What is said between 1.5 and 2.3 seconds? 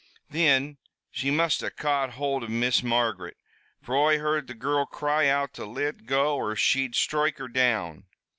have caught